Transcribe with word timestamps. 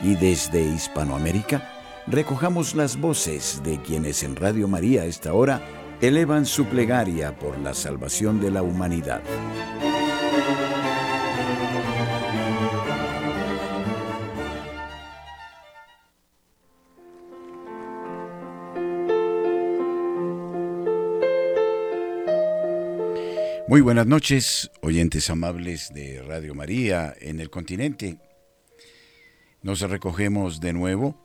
Y 0.00 0.14
desde 0.14 0.62
Hispanoamérica, 0.62 1.72
recojamos 2.06 2.74
las 2.74 2.96
voces 2.96 3.60
de 3.64 3.80
quienes 3.82 4.22
en 4.22 4.36
Radio 4.36 4.68
María 4.68 5.02
a 5.02 5.06
esta 5.06 5.32
hora 5.32 5.60
elevan 6.00 6.46
su 6.46 6.66
plegaria 6.66 7.36
por 7.36 7.58
la 7.58 7.74
salvación 7.74 8.40
de 8.40 8.50
la 8.52 8.62
humanidad. 8.62 9.22
Muy 23.66 23.82
buenas 23.82 24.06
noches, 24.06 24.70
oyentes 24.80 25.28
amables 25.28 25.92
de 25.92 26.22
Radio 26.22 26.54
María 26.54 27.14
en 27.20 27.38
el 27.38 27.50
continente. 27.50 28.16
Nos 29.60 29.80
recogemos 29.80 30.60
de 30.60 30.72
nuevo 30.72 31.16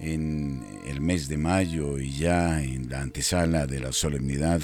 en 0.00 0.80
el 0.86 1.00
mes 1.00 1.28
de 1.28 1.36
mayo 1.36 2.00
y 2.00 2.10
ya 2.10 2.60
en 2.60 2.90
la 2.90 3.00
antesala 3.00 3.68
de 3.68 3.78
la 3.78 3.92
solemnidad 3.92 4.60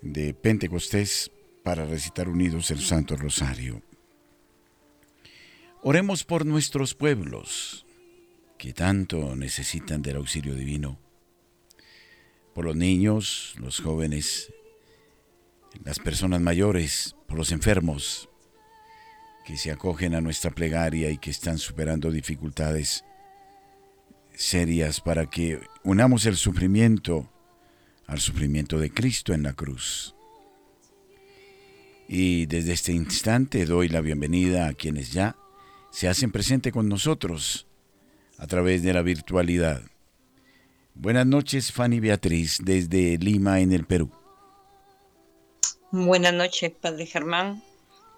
de 0.00 0.32
Pentecostés 0.32 1.30
para 1.62 1.84
recitar 1.84 2.30
unidos 2.30 2.70
el 2.70 2.80
Santo 2.80 3.14
Rosario. 3.16 3.82
Oremos 5.82 6.24
por 6.24 6.46
nuestros 6.46 6.94
pueblos 6.94 7.84
que 8.56 8.72
tanto 8.72 9.36
necesitan 9.36 10.00
del 10.00 10.16
auxilio 10.16 10.54
divino, 10.54 10.98
por 12.54 12.64
los 12.64 12.76
niños, 12.76 13.54
los 13.58 13.80
jóvenes, 13.80 14.50
las 15.84 15.98
personas 15.98 16.40
mayores, 16.40 17.16
por 17.26 17.36
los 17.36 17.52
enfermos 17.52 18.30
que 19.44 19.56
se 19.56 19.70
acogen 19.70 20.14
a 20.14 20.20
nuestra 20.20 20.50
plegaria 20.50 21.10
y 21.10 21.18
que 21.18 21.30
están 21.30 21.58
superando 21.58 22.10
dificultades 22.10 23.04
serias 24.34 25.00
para 25.00 25.26
que 25.26 25.60
unamos 25.84 26.26
el 26.26 26.36
sufrimiento 26.36 27.28
al 28.06 28.20
sufrimiento 28.20 28.78
de 28.78 28.90
Cristo 28.92 29.32
en 29.32 29.42
la 29.42 29.52
cruz. 29.52 30.14
Y 32.08 32.46
desde 32.46 32.72
este 32.72 32.92
instante 32.92 33.64
doy 33.64 33.88
la 33.88 34.00
bienvenida 34.00 34.66
a 34.66 34.74
quienes 34.74 35.12
ya 35.12 35.36
se 35.90 36.08
hacen 36.08 36.30
presente 36.30 36.72
con 36.72 36.88
nosotros 36.88 37.66
a 38.38 38.46
través 38.46 38.82
de 38.82 38.92
la 38.92 39.02
virtualidad. 39.02 39.82
Buenas 40.94 41.26
noches, 41.26 41.72
Fanny 41.72 42.00
Beatriz, 42.00 42.58
desde 42.62 43.16
Lima, 43.16 43.60
en 43.60 43.72
el 43.72 43.86
Perú. 43.86 44.10
Buenas 45.90 46.34
noches, 46.34 46.72
Padre 46.72 47.06
Germán. 47.06 47.62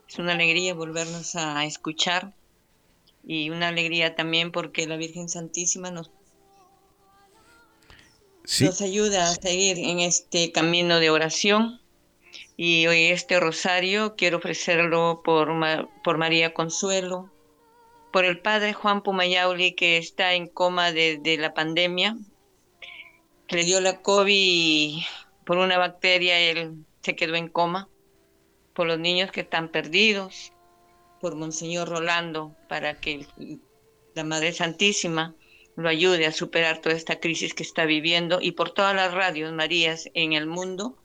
Es 0.08 0.18
una 0.18 0.32
alegría 0.32 0.74
volvernos 0.74 1.34
a 1.34 1.64
escuchar 1.64 2.34
y 3.26 3.50
una 3.50 3.68
alegría 3.68 4.14
también 4.14 4.52
porque 4.52 4.86
la 4.86 4.96
Virgen 4.96 5.28
Santísima 5.28 5.90
nos, 5.90 6.10
nos 8.60 8.80
ayuda 8.80 9.30
a 9.30 9.34
seguir 9.34 9.78
en 9.78 10.00
este 10.00 10.52
camino 10.52 11.00
de 11.00 11.10
oración. 11.10 11.80
Y 12.56 12.86
hoy 12.86 13.06
este 13.06 13.40
rosario 13.40 14.14
quiero 14.16 14.38
ofrecerlo 14.38 15.22
por, 15.24 15.48
por 16.04 16.18
María 16.18 16.54
Consuelo, 16.54 17.30
por 18.12 18.24
el 18.24 18.38
padre 18.38 18.74
Juan 18.74 19.02
Pumayauli 19.02 19.72
que 19.72 19.96
está 19.96 20.34
en 20.34 20.46
coma 20.46 20.92
desde 20.92 21.36
la 21.36 21.52
pandemia, 21.52 22.16
que 23.48 23.56
le 23.56 23.64
dio 23.64 23.80
la 23.80 24.02
COVID 24.02 25.02
por 25.44 25.58
una 25.58 25.78
bacteria, 25.78 26.38
él 26.38 26.74
se 27.02 27.16
quedó 27.16 27.34
en 27.34 27.48
coma, 27.48 27.88
por 28.74 28.86
los 28.86 28.98
niños 28.98 29.30
que 29.30 29.42
están 29.42 29.68
perdidos, 29.68 30.52
por 31.20 31.36
Monseñor 31.36 31.88
Rolando, 31.88 32.54
para 32.68 33.00
que 33.00 33.26
la 34.14 34.24
Madre 34.24 34.52
Santísima 34.52 35.34
lo 35.76 35.88
ayude 35.88 36.26
a 36.26 36.32
superar 36.32 36.80
toda 36.80 36.94
esta 36.94 37.18
crisis 37.18 37.54
que 37.54 37.62
está 37.62 37.84
viviendo 37.84 38.40
y 38.40 38.52
por 38.52 38.72
todas 38.72 38.94
las 38.94 39.12
radios 39.12 39.52
Marías 39.52 40.08
en 40.14 40.32
el 40.32 40.46
mundo 40.46 40.96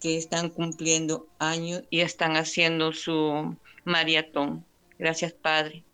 que 0.00 0.16
están 0.16 0.50
cumpliendo 0.50 1.26
años 1.38 1.82
y 1.90 2.00
están 2.00 2.36
haciendo 2.36 2.92
su 2.92 3.56
maratón. 3.84 4.64
Gracias, 4.98 5.32
Padre. 5.32 5.84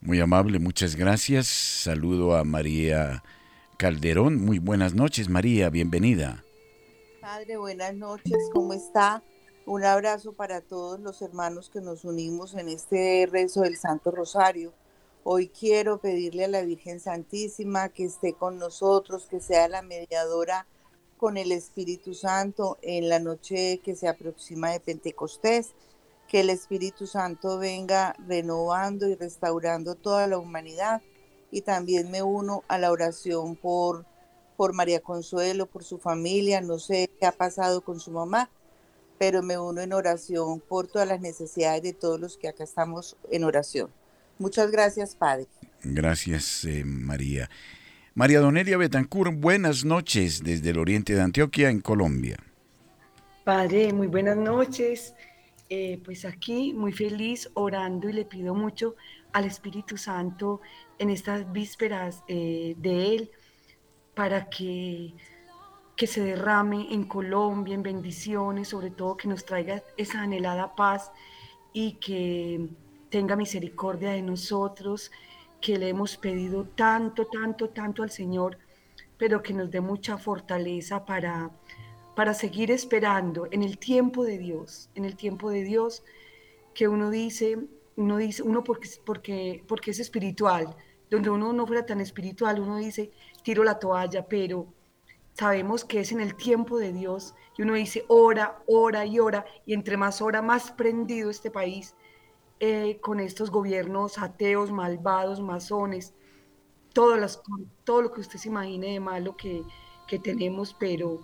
Muy 0.00 0.20
amable, 0.20 0.58
muchas 0.58 0.96
gracias. 0.96 1.46
Saludo 1.46 2.36
a 2.36 2.44
María 2.44 3.22
Calderón. 3.76 4.44
Muy 4.44 4.58
buenas 4.58 4.94
noches, 4.94 5.28
María, 5.28 5.70
bienvenida. 5.70 6.44
Padre, 7.20 7.56
buenas 7.56 7.94
noches, 7.94 8.36
¿cómo 8.52 8.72
está? 8.72 9.22
Un 9.68 9.84
abrazo 9.84 10.32
para 10.32 10.62
todos 10.62 10.98
los 10.98 11.20
hermanos 11.20 11.68
que 11.68 11.82
nos 11.82 12.06
unimos 12.06 12.54
en 12.54 12.70
este 12.70 13.28
rezo 13.30 13.60
del 13.60 13.76
Santo 13.76 14.10
Rosario. 14.10 14.72
Hoy 15.24 15.48
quiero 15.48 15.98
pedirle 15.98 16.46
a 16.46 16.48
la 16.48 16.62
Virgen 16.62 17.00
Santísima 17.00 17.90
que 17.90 18.06
esté 18.06 18.32
con 18.32 18.58
nosotros, 18.58 19.26
que 19.26 19.40
sea 19.40 19.68
la 19.68 19.82
mediadora 19.82 20.66
con 21.18 21.36
el 21.36 21.52
Espíritu 21.52 22.14
Santo 22.14 22.78
en 22.80 23.10
la 23.10 23.18
noche 23.18 23.82
que 23.84 23.94
se 23.94 24.08
aproxima 24.08 24.70
de 24.70 24.80
Pentecostés, 24.80 25.74
que 26.28 26.40
el 26.40 26.48
Espíritu 26.48 27.06
Santo 27.06 27.58
venga 27.58 28.16
renovando 28.26 29.06
y 29.06 29.16
restaurando 29.16 29.96
toda 29.96 30.26
la 30.28 30.38
humanidad. 30.38 31.02
Y 31.50 31.60
también 31.60 32.10
me 32.10 32.22
uno 32.22 32.64
a 32.68 32.78
la 32.78 32.90
oración 32.90 33.54
por 33.54 34.06
por 34.58 34.72
María 34.72 34.98
Consuelo, 34.98 35.66
por 35.66 35.84
su 35.84 35.98
familia, 35.98 36.60
no 36.60 36.80
sé 36.80 37.08
qué 37.20 37.26
ha 37.26 37.32
pasado 37.32 37.80
con 37.80 38.00
su 38.00 38.10
mamá, 38.10 38.50
pero 39.18 39.42
me 39.42 39.58
uno 39.58 39.80
en 39.80 39.92
oración 39.92 40.60
por 40.60 40.86
todas 40.86 41.08
las 41.08 41.20
necesidades 41.20 41.82
de 41.82 41.92
todos 41.92 42.20
los 42.20 42.36
que 42.36 42.48
acá 42.48 42.64
estamos 42.64 43.16
en 43.30 43.44
oración. 43.44 43.90
Muchas 44.38 44.70
gracias, 44.70 45.14
Padre. 45.14 45.46
Gracias, 45.82 46.64
eh, 46.64 46.84
María. 46.84 47.50
María 48.14 48.40
Donelia 48.40 48.76
Betancourt, 48.76 49.32
buenas 49.38 49.84
noches 49.84 50.42
desde 50.42 50.70
el 50.70 50.78
oriente 50.78 51.14
de 51.14 51.20
Antioquia, 51.20 51.70
en 51.70 51.80
Colombia. 51.80 52.36
Padre, 53.44 53.92
muy 53.92 54.06
buenas 54.08 54.36
noches. 54.36 55.14
Eh, 55.70 56.00
pues 56.04 56.24
aquí 56.24 56.72
muy 56.72 56.92
feliz 56.92 57.50
orando 57.54 58.08
y 58.08 58.14
le 58.14 58.24
pido 58.24 58.54
mucho 58.54 58.96
al 59.32 59.44
Espíritu 59.44 59.98
Santo 59.98 60.60
en 60.98 61.10
estas 61.10 61.52
vísperas 61.52 62.22
eh, 62.26 62.74
de 62.78 63.14
Él 63.14 63.30
para 64.14 64.48
que, 64.48 65.14
que 65.98 66.06
se 66.06 66.22
derrame 66.22 66.94
en 66.94 67.02
Colombia, 67.02 67.74
en 67.74 67.82
bendiciones, 67.82 68.68
sobre 68.68 68.90
todo 68.90 69.16
que 69.16 69.26
nos 69.26 69.44
traiga 69.44 69.82
esa 69.96 70.22
anhelada 70.22 70.76
paz 70.76 71.10
y 71.72 71.94
que 71.94 72.68
tenga 73.10 73.34
misericordia 73.34 74.12
de 74.12 74.22
nosotros, 74.22 75.10
que 75.60 75.76
le 75.76 75.88
hemos 75.88 76.16
pedido 76.16 76.66
tanto, 76.66 77.26
tanto, 77.26 77.70
tanto 77.70 78.04
al 78.04 78.10
Señor, 78.10 78.58
pero 79.16 79.42
que 79.42 79.52
nos 79.52 79.72
dé 79.72 79.80
mucha 79.80 80.18
fortaleza 80.18 81.04
para, 81.04 81.50
para 82.14 82.32
seguir 82.32 82.70
esperando 82.70 83.48
en 83.50 83.64
el 83.64 83.76
tiempo 83.76 84.22
de 84.22 84.38
Dios, 84.38 84.90
en 84.94 85.04
el 85.04 85.16
tiempo 85.16 85.50
de 85.50 85.64
Dios, 85.64 86.04
que 86.74 86.86
uno 86.86 87.10
dice, 87.10 87.58
uno 87.96 88.18
dice, 88.18 88.44
uno 88.44 88.62
porque, 88.62 88.88
porque, 89.04 89.64
porque 89.66 89.90
es 89.90 89.98
espiritual, 89.98 90.76
donde 91.10 91.28
uno 91.28 91.52
no 91.52 91.66
fuera 91.66 91.84
tan 91.84 92.00
espiritual, 92.00 92.60
uno 92.60 92.76
dice, 92.76 93.10
tiro 93.42 93.64
la 93.64 93.80
toalla, 93.80 94.24
pero 94.28 94.77
sabemos 95.38 95.84
que 95.84 96.00
es 96.00 96.10
en 96.10 96.20
el 96.20 96.34
tiempo 96.34 96.78
de 96.78 96.92
Dios 96.92 97.36
y 97.56 97.62
uno 97.62 97.74
dice, 97.74 98.04
ora, 98.08 98.60
ora 98.66 99.06
y 99.06 99.20
ora, 99.20 99.44
y 99.64 99.72
entre 99.72 99.96
más 99.96 100.20
ora, 100.20 100.42
más 100.42 100.72
prendido 100.72 101.30
este 101.30 101.48
país 101.48 101.94
eh, 102.58 102.98
con 103.00 103.20
estos 103.20 103.48
gobiernos 103.50 104.18
ateos, 104.18 104.72
malvados, 104.72 105.40
masones, 105.40 106.12
todo, 106.92 107.14
todo 107.84 108.02
lo 108.02 108.12
que 108.12 108.20
usted 108.20 108.38
se 108.38 108.48
imagine 108.48 108.94
de 108.94 109.00
malo 109.00 109.36
que, 109.36 109.62
que 110.08 110.18
tenemos, 110.18 110.74
pero 110.74 111.20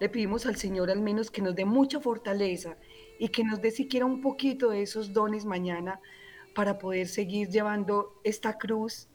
le 0.00 0.08
pedimos 0.08 0.46
al 0.46 0.56
Señor 0.56 0.90
al 0.90 1.02
menos 1.02 1.30
que 1.30 1.42
nos 1.42 1.54
dé 1.54 1.66
mucha 1.66 2.00
fortaleza 2.00 2.78
y 3.18 3.28
que 3.28 3.44
nos 3.44 3.60
dé 3.60 3.70
siquiera 3.70 4.06
un 4.06 4.22
poquito 4.22 4.70
de 4.70 4.80
esos 4.80 5.12
dones 5.12 5.44
mañana 5.44 6.00
para 6.54 6.78
poder 6.78 7.06
seguir 7.06 7.48
llevando 7.50 8.14
esta 8.24 8.56
cruz 8.56 9.08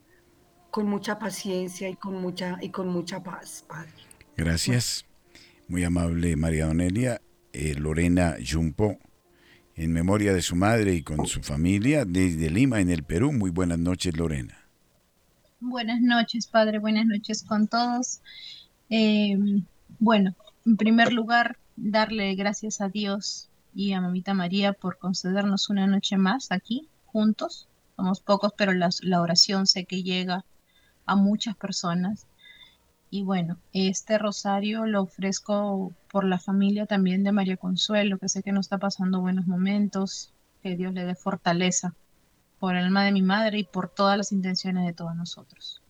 con 0.70 0.86
mucha 0.86 1.18
paciencia 1.18 1.88
y 1.88 1.96
con 1.96 2.14
mucha, 2.20 2.56
y 2.60 2.70
con 2.70 2.86
mucha 2.86 3.20
paz, 3.20 3.64
Padre. 3.66 4.13
Gracias. 4.36 5.04
Muy 5.68 5.84
amable 5.84 6.36
María 6.36 6.66
Donelia. 6.66 7.20
Eh, 7.56 7.76
Lorena 7.76 8.34
Jumpo, 8.44 8.98
en 9.76 9.92
memoria 9.92 10.34
de 10.34 10.42
su 10.42 10.56
madre 10.56 10.94
y 10.94 11.02
con 11.02 11.24
su 11.26 11.40
familia, 11.40 12.04
desde 12.04 12.50
Lima, 12.50 12.80
en 12.80 12.90
el 12.90 13.04
Perú. 13.04 13.32
Muy 13.32 13.50
buenas 13.50 13.78
noches, 13.78 14.16
Lorena. 14.16 14.58
Buenas 15.60 16.00
noches, 16.00 16.48
Padre. 16.48 16.80
Buenas 16.80 17.06
noches 17.06 17.44
con 17.44 17.68
todos. 17.68 18.22
Eh, 18.90 19.38
bueno, 20.00 20.34
en 20.66 20.76
primer 20.76 21.12
lugar, 21.12 21.56
darle 21.76 22.34
gracias 22.34 22.80
a 22.80 22.88
Dios 22.88 23.50
y 23.72 23.92
a 23.92 24.00
Mamita 24.00 24.34
María 24.34 24.72
por 24.72 24.98
concedernos 24.98 25.70
una 25.70 25.86
noche 25.86 26.16
más 26.16 26.50
aquí, 26.50 26.88
juntos. 27.06 27.68
Somos 27.94 28.20
pocos, 28.20 28.52
pero 28.58 28.72
la 28.72 29.20
oración 29.20 29.68
sé 29.68 29.84
que 29.84 30.02
llega 30.02 30.44
a 31.06 31.14
muchas 31.14 31.54
personas. 31.54 32.26
Y 33.14 33.22
bueno, 33.22 33.60
este 33.72 34.18
rosario 34.18 34.86
lo 34.86 35.02
ofrezco 35.02 35.92
por 36.10 36.24
la 36.24 36.40
familia 36.40 36.84
también 36.84 37.22
de 37.22 37.30
María 37.30 37.56
Consuelo, 37.56 38.18
que 38.18 38.28
sé 38.28 38.42
que 38.42 38.50
no 38.50 38.58
está 38.58 38.78
pasando 38.78 39.20
buenos 39.20 39.46
momentos, 39.46 40.32
que 40.64 40.74
Dios 40.74 40.92
le 40.92 41.04
dé 41.04 41.14
fortaleza 41.14 41.94
por 42.58 42.74
el 42.74 42.86
alma 42.86 43.04
de 43.04 43.12
mi 43.12 43.22
madre 43.22 43.60
y 43.60 43.62
por 43.62 43.88
todas 43.88 44.18
las 44.18 44.32
intenciones 44.32 44.84
de 44.84 44.94
todos 44.94 45.14
nosotros. 45.14 45.80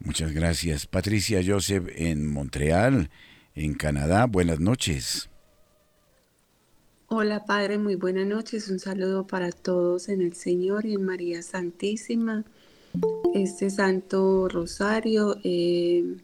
Muchas 0.00 0.32
gracias. 0.32 0.86
Patricia 0.86 1.40
Joseph 1.42 1.88
en 1.96 2.30
Montreal, 2.30 3.08
en 3.54 3.72
Canadá. 3.72 4.26
Buenas 4.26 4.60
noches. 4.60 5.30
Hola 7.06 7.46
Padre, 7.46 7.78
muy 7.78 7.94
buenas 7.94 8.26
noches. 8.26 8.68
Un 8.68 8.80
saludo 8.80 9.26
para 9.26 9.50
todos 9.50 10.10
en 10.10 10.20
el 10.20 10.34
Señor 10.34 10.84
y 10.84 10.92
en 10.92 11.04
María 11.06 11.40
Santísima. 11.40 12.44
Este 13.34 13.70
Santo 13.70 14.48
Rosario, 14.48 15.36
eh, 15.44 16.16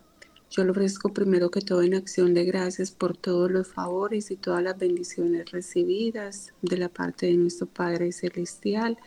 yo 0.50 0.64
lo 0.64 0.72
ofrezco 0.72 1.12
primero 1.12 1.50
que 1.50 1.60
todo 1.60 1.82
en 1.82 1.94
acción 1.94 2.32
de 2.34 2.44
gracias 2.44 2.90
por 2.90 3.16
todos 3.16 3.50
los 3.50 3.68
favores 3.68 4.30
y 4.30 4.36
todas 4.36 4.62
las 4.62 4.78
bendiciones 4.78 5.50
recibidas 5.50 6.52
de 6.62 6.76
la 6.76 6.88
parte 6.88 7.26
de 7.26 7.34
nuestro 7.34 7.66
Padre 7.66 8.12
Celestial. 8.12 8.98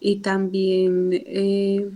Y 0.00 0.20
también 0.20 1.10
eh, 1.12 1.90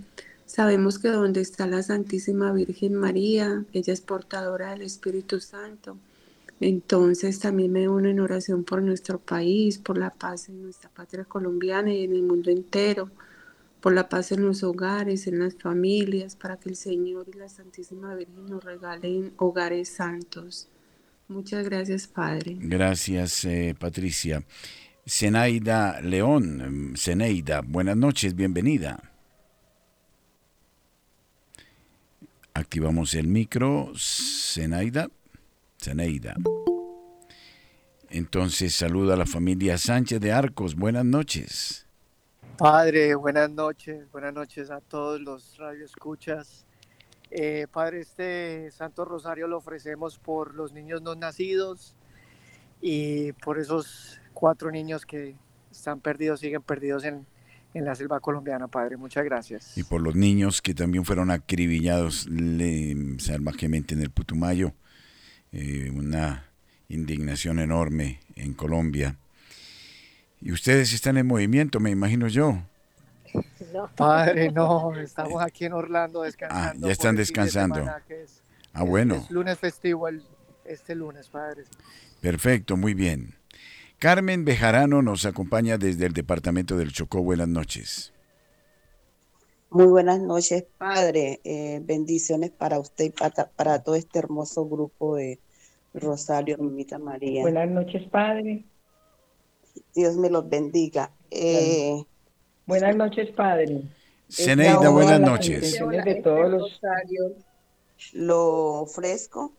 sabemos 0.46 0.98
que 0.98 1.08
donde 1.08 1.40
está 1.40 1.66
la 1.66 1.82
Santísima 1.82 2.52
Virgen 2.52 2.94
María, 2.94 3.64
ella 3.72 3.92
es 3.92 4.00
portadora 4.00 4.70
del 4.70 4.82
Espíritu 4.82 5.40
Santo. 5.40 5.96
Entonces 6.60 7.40
también 7.40 7.72
me 7.72 7.88
uno 7.88 8.08
en 8.08 8.20
oración 8.20 8.64
por 8.64 8.82
nuestro 8.82 9.18
país, 9.18 9.78
por 9.78 9.98
la 9.98 10.10
paz 10.10 10.48
en 10.48 10.62
nuestra 10.62 10.90
patria 10.90 11.24
colombiana 11.24 11.92
y 11.92 12.04
en 12.04 12.12
el 12.12 12.22
mundo 12.22 12.50
entero 12.50 13.10
por 13.84 13.92
la 13.92 14.08
paz 14.08 14.32
en 14.32 14.40
los 14.46 14.62
hogares, 14.62 15.26
en 15.26 15.40
las 15.40 15.56
familias, 15.56 16.36
para 16.36 16.56
que 16.56 16.70
el 16.70 16.75
Señor 16.75 17.26
y 17.28 17.36
la 17.36 17.50
Santísima 17.50 18.14
Virgen 18.14 18.46
nos 18.46 18.64
regalen 18.64 19.34
hogares 19.36 19.90
santos. 19.90 20.70
Muchas 21.28 21.69
gracias, 21.69 22.06
Padre. 22.06 22.56
Gracias, 22.60 23.44
eh, 23.44 23.75
Patricia. 23.78 24.42
Zenaida 25.06 26.00
León, 26.00 26.94
Zeneida, 26.96 27.60
buenas 27.60 27.98
noches, 27.98 28.34
bienvenida. 28.34 29.12
Activamos 32.54 33.12
el 33.12 33.26
micro, 33.26 33.92
Zenaida. 33.98 35.10
Zeneida. 35.78 36.36
Entonces 38.08 38.75
saluda 38.75 39.12
a 39.12 39.19
la 39.19 39.26
familia 39.26 39.76
Sánchez 39.76 40.22
de 40.22 40.32
Arcos, 40.32 40.75
buenas 40.75 41.04
noches. 41.04 41.83
Padre, 42.58 43.16
buenas 43.16 43.50
noches, 43.50 44.08
buenas 44.12 44.32
noches 44.32 44.70
a 44.70 44.80
todos 44.80 45.20
los 45.20 45.56
radioescuchas. 45.58 46.64
Eh, 47.30 47.66
padre, 47.72 48.00
este 48.00 48.70
Santo 48.70 49.04
Rosario 49.04 49.48
lo 49.48 49.56
ofrecemos 49.56 50.18
por 50.18 50.54
los 50.54 50.72
niños 50.72 51.02
no 51.02 51.16
nacidos 51.16 51.96
y 52.80 53.32
por 53.32 53.58
esos 53.58 54.20
cuatro 54.34 54.70
niños 54.70 55.04
que 55.04 55.34
están 55.72 56.00
perdidos, 56.00 56.40
siguen 56.40 56.62
perdidos 56.62 57.04
en, 57.04 57.26
la 57.74 57.96
selva 57.96 58.20
colombiana, 58.20 58.68
Padre. 58.68 58.96
Muchas 58.96 59.24
gracias. 59.24 59.76
Y 59.76 59.82
por 59.82 60.00
los 60.00 60.14
niños 60.14 60.62
que 60.62 60.74
también 60.74 61.04
fueron 61.04 61.32
acribillados 61.32 62.28
salvajemente 63.18 63.94
en 63.94 64.00
el 64.00 64.10
Putumayo. 64.10 64.72
Eh, 65.50 65.90
una 65.92 66.46
indignación 66.88 67.58
enorme 67.58 68.20
en 68.36 68.54
Colombia 68.54 69.18
y 70.44 70.52
ustedes 70.52 70.93
están 70.93 71.17
en 71.17 71.26
movimiento, 71.26 71.81
me 71.81 71.91
imagino 71.91 72.29
yo. 72.29 72.58
Padre, 73.96 74.52
no, 74.52 74.94
estamos 75.00 75.43
aquí 75.43 75.64
en 75.64 75.73
Orlando 75.73 76.20
descansando. 76.20 76.87
Ah, 76.87 76.88
ya 76.88 76.93
están 76.93 77.17
descansando. 77.17 77.82
ah, 78.75 78.85
bueno. 78.85 79.14
Es 79.14 79.31
lunes 79.31 79.58
festivo 79.58 80.06
este 80.67 80.94
lunes, 80.94 81.31
padre. 81.31 81.62
Perfecto, 82.20 82.76
muy 82.76 82.93
bien. 82.93 83.37
Carmen 83.99 84.44
Bejarano 84.44 85.00
nos 85.00 85.25
acompaña 85.25 85.79
desde 85.79 86.05
el 86.05 86.12
departamento 86.12 86.76
del 86.76 86.93
Chocó. 86.93 87.23
Buenas 87.23 87.49
noches. 87.49 88.12
Muy 89.70 89.87
buenas 89.87 90.20
noches, 90.20 90.67
padre. 90.76 91.41
Eh, 91.44 91.81
bendiciones 91.82 92.50
para 92.50 92.79
usted 92.79 93.06
y 93.06 93.11
para, 93.11 93.49
para, 93.49 93.82
todo 93.82 93.94
este 93.94 94.19
hermoso 94.19 94.69
grupo 94.69 95.17
de 95.17 95.41
Rosario, 95.94 96.58
Mimita 96.58 96.99
María. 96.99 97.41
Buenas 97.41 97.70
noches, 97.70 98.06
padre. 98.11 98.67
Dios 99.94 100.16
me 100.16 100.30
los 100.30 100.48
bendiga. 100.48 101.10
Eh, 101.30 102.04
buenas 102.66 102.96
noches, 102.96 103.30
Padre. 103.30 103.82
Zeneida, 104.30 104.88
buenas 104.88 105.20
noches. 105.20 105.78
De 106.04 106.14
todos 106.22 106.50
los 106.50 106.80
lo 108.12 108.82
ofrezco 108.82 109.52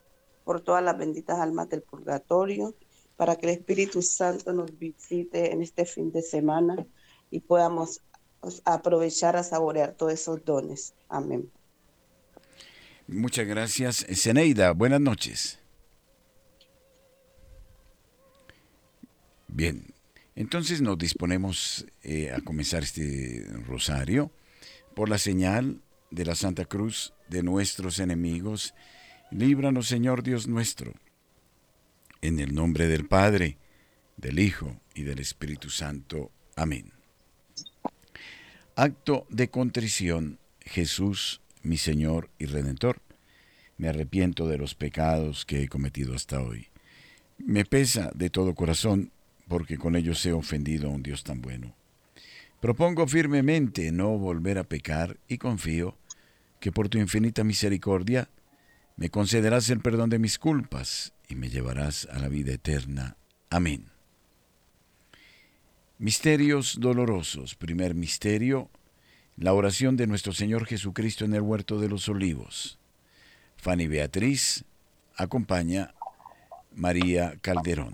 por 0.44 0.62
todas 0.62 0.83
las 0.83 0.97
benditas 0.97 1.39
almas 1.39 1.69
del 1.69 1.81
purgatorio, 1.81 2.75
para 3.15 3.35
que 3.35 3.47
el 3.47 3.57
Espíritu 3.57 4.01
Santo 4.01 4.53
nos 4.53 4.77
visite 4.77 5.51
en 5.51 5.62
este 5.62 5.85
fin 5.85 6.12
de 6.12 6.21
semana 6.21 6.85
y 7.31 7.39
podamos 7.39 8.01
aprovechar 8.65 9.35
a 9.38 9.44
saborear 9.44 9.94
todos 9.94 10.13
esos 10.13 10.44
dones. 10.45 10.94
Amén. 11.09 11.50
Muchas 13.07 13.47
gracias. 13.47 14.06
Zeneida, 14.13 14.71
buenas 14.71 15.01
noches. 15.01 15.59
Bien, 19.47 19.94
entonces 20.36 20.82
nos 20.82 20.98
disponemos 20.98 21.86
eh, 22.04 22.32
a 22.32 22.42
comenzar 22.42 22.84
este 22.84 23.46
rosario 23.66 24.32
por 24.94 25.10
la 25.10 25.18
señal 25.18 25.82
de 26.12 26.26
la 26.26 26.36
Santa 26.36 26.66
Cruz 26.66 27.14
de 27.30 27.42
nuestros 27.42 28.00
enemigos. 28.00 28.74
Líbranos, 29.32 29.88
Señor 29.88 30.24
Dios 30.24 30.48
nuestro, 30.48 30.94
en 32.22 32.40
el 32.40 32.54
nombre 32.54 32.88
del 32.88 33.08
Padre, 33.08 33.58
del 34.18 34.40
Hijo 34.40 34.80
y 34.94 35.04
del 35.04 35.20
Espíritu 35.20 35.70
Santo. 35.70 36.32
Amén. 36.56 36.92
Acto 38.76 39.26
de 39.30 39.50
contrición, 39.50 40.40
Jesús, 40.60 41.42
mi 41.64 41.78
Señor 41.78 42.30
y 42.38 42.46
Redentor, 42.46 43.02
me 43.78 43.88
arrepiento 43.88 44.48
de 44.48 44.58
los 44.58 44.76
pecados 44.76 45.46
que 45.46 45.64
he 45.64 45.68
cometido 45.70 46.14
hasta 46.14 46.42
hoy. 46.42 46.68
Me 47.38 47.66
pesa 47.66 48.12
de 48.16 48.30
todo 48.30 48.54
corazón 48.54 49.12
porque 49.47 49.77
con 49.77 49.95
ellos 49.95 50.25
he 50.25 50.33
ofendido 50.33 50.88
a 50.88 50.92
un 50.92 51.03
Dios 51.03 51.24
tan 51.24 51.42
bueno. 51.42 51.75
Propongo 52.59 53.07
firmemente 53.07 53.92
no 53.92 54.18
volver 54.18 54.57
a 54.57 54.63
pecar 54.63 55.18
y 55.27 55.38
confío 55.38 55.97
que 56.59 56.71
por 56.71 56.89
tu 56.89 56.97
infinita 56.97 57.44
misericordia 57.44 58.30
me 58.95 59.09
concederás 59.09 59.69
el 59.69 59.81
perdón 59.81 60.09
de 60.09 60.19
mis 60.19 60.39
culpas 60.39 61.13
y 61.27 61.36
me 61.36 61.50
llevarás 61.50 62.07
a 62.12 62.19
la 62.19 62.30
vida 62.30 62.53
eterna. 62.53 63.18
Amén. 63.50 63.92
Misterios 65.98 66.77
dolorosos. 66.80 67.56
Primer 67.56 67.94
misterio, 67.94 68.69
la 69.38 69.53
oración 69.53 69.95
de 69.95 70.07
nuestro 70.07 70.33
Señor 70.33 70.65
Jesucristo 70.65 71.25
en 71.25 71.33
el 71.33 71.41
huerto 71.41 71.80
de 71.80 71.89
los 71.89 72.09
olivos. 72.09 72.79
Fanny 73.58 73.88
Beatriz 73.88 74.65
acompaña 75.15 75.93
María 76.74 77.38
Calderón. 77.41 77.93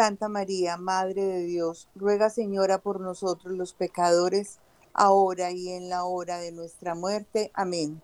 Santa 0.00 0.30
María, 0.30 0.78
Madre 0.78 1.26
de 1.26 1.44
Dios, 1.44 1.86
ruega 1.94 2.30
Señora 2.30 2.80
por 2.80 3.02
nosotros 3.02 3.54
los 3.54 3.74
pecadores, 3.74 4.58
ahora 4.94 5.50
y 5.50 5.68
en 5.68 5.90
la 5.90 6.04
hora 6.04 6.38
de 6.38 6.52
nuestra 6.52 6.94
muerte. 6.94 7.50
Amén. 7.52 8.00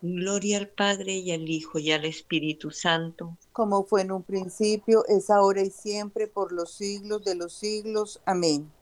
Gloria 0.00 0.56
al 0.56 0.70
Padre 0.70 1.16
y 1.16 1.32
al 1.32 1.46
Hijo 1.46 1.78
y 1.78 1.92
al 1.92 2.06
Espíritu 2.06 2.70
Santo. 2.70 3.36
Como 3.52 3.84
fue 3.84 4.00
en 4.00 4.12
un 4.12 4.22
principio, 4.22 5.04
es 5.06 5.28
ahora 5.28 5.60
y 5.60 5.68
siempre, 5.68 6.28
por 6.28 6.50
los 6.50 6.72
siglos 6.72 7.22
de 7.26 7.34
los 7.34 7.52
siglos. 7.52 8.22
Amén. 8.24 8.72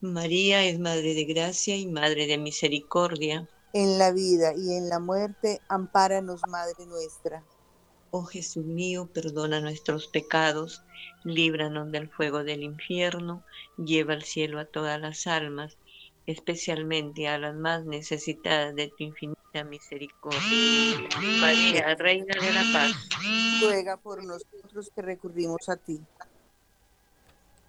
María 0.00 0.64
es 0.64 0.78
Madre 0.78 1.14
de 1.14 1.24
Gracia 1.24 1.76
y 1.76 1.88
Madre 1.88 2.28
de 2.28 2.38
Misericordia. 2.38 3.48
En 3.72 3.98
la 3.98 4.12
vida 4.12 4.54
y 4.54 4.74
en 4.74 4.88
la 4.88 5.00
muerte, 5.00 5.60
ampáranos, 5.68 6.42
Madre 6.46 6.86
nuestra. 6.86 7.42
Oh 8.18 8.24
Jesús 8.24 8.64
mío, 8.64 9.10
perdona 9.12 9.60
nuestros 9.60 10.06
pecados, 10.08 10.82
líbranos 11.22 11.92
del 11.92 12.08
fuego 12.08 12.44
del 12.44 12.62
infierno, 12.62 13.44
lleva 13.76 14.14
al 14.14 14.22
cielo 14.22 14.58
a 14.58 14.64
todas 14.64 14.98
las 14.98 15.26
almas, 15.26 15.76
especialmente 16.26 17.28
a 17.28 17.36
las 17.36 17.54
más 17.54 17.84
necesitadas 17.84 18.74
de 18.74 18.88
tu 18.88 19.04
infinita 19.04 19.64
misericordia. 19.68 20.40
María, 21.42 21.94
Reina 21.94 22.34
de 22.40 22.52
la 22.54 22.64
Paz, 22.72 22.92
ruega 23.60 23.98
por 23.98 24.24
nosotros 24.24 24.90
que 24.94 25.02
recurrimos 25.02 25.68
a 25.68 25.76
ti. 25.76 26.00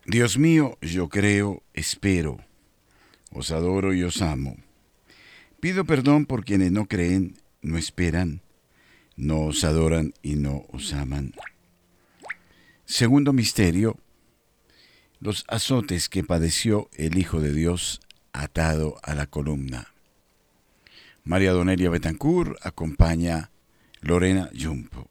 Dios 0.05 0.37
mío, 0.37 0.77
yo 0.79 1.09
creo, 1.09 1.61
espero, 1.73 2.37
os 3.33 3.51
adoro 3.51 3.93
y 3.93 4.01
os 4.03 4.21
amo. 4.21 4.55
Pido 5.59 5.83
perdón 5.83 6.25
por 6.25 6.45
quienes 6.45 6.71
no 6.71 6.85
creen, 6.85 7.37
no 7.61 7.77
esperan 7.77 8.46
no 9.17 9.41
os 9.41 9.63
adoran 9.63 10.13
y 10.21 10.35
no 10.35 10.65
os 10.71 10.93
aman. 10.93 11.33
Segundo 12.85 13.33
misterio, 13.33 13.97
los 15.19 15.43
azotes 15.47 16.07
que 16.07 16.23
padeció 16.23 16.89
el 16.93 17.17
Hijo 17.17 17.41
de 17.41 17.51
Dios 17.51 17.99
atado 18.31 18.97
a 19.03 19.15
la 19.15 19.25
columna. 19.25 19.93
María 21.23 21.51
Donelia 21.51 21.89
Betancourt 21.89 22.55
acompaña 22.65 23.49
Lorena 24.01 24.49
Jumpo. 24.57 25.09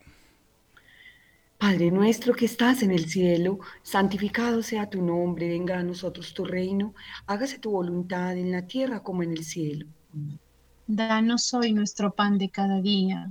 Padre 1.58 1.90
nuestro 1.90 2.34
que 2.34 2.44
estás 2.44 2.82
en 2.82 2.92
el 2.92 3.08
cielo, 3.08 3.58
santificado 3.82 4.62
sea 4.62 4.88
tu 4.88 5.02
nombre, 5.02 5.48
venga 5.48 5.78
a 5.78 5.82
nosotros 5.82 6.32
tu 6.32 6.44
reino, 6.44 6.94
hágase 7.26 7.58
tu 7.58 7.70
voluntad 7.70 8.36
en 8.36 8.52
la 8.52 8.66
tierra 8.66 9.02
como 9.02 9.22
en 9.22 9.32
el 9.32 9.44
cielo. 9.44 9.86
Danos 10.86 11.52
hoy 11.54 11.72
nuestro 11.72 12.14
pan 12.14 12.38
de 12.38 12.50
cada 12.50 12.80
día 12.80 13.30